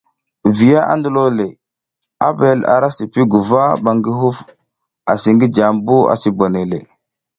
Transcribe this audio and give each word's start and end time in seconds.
Viya 0.55 0.79
a 0.91 0.93
ndilole, 0.99 1.47
Abel 2.27 2.59
ara 2.73 2.87
sii 2.97 3.25
guva 3.31 3.61
ɓa 3.83 3.91
ngi 3.97 4.11
huf 4.19 4.37
asi 5.11 5.29
asi 6.13 6.29
bonoy 6.37 6.65
jaʼmbu. 6.69 6.79